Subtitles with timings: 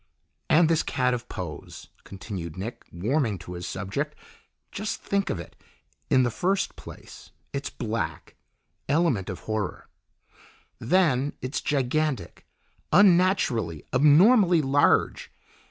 [0.49, 4.15] "And this cat of Poe's," continued Nick, warming to his subject.
[4.71, 5.55] "Just think of it
[6.09, 8.35] in the first place, it's black;
[8.89, 9.89] element of horror.
[10.79, 12.47] Then, it's gigantic,
[12.91, 15.31] unnaturally, abnormally large.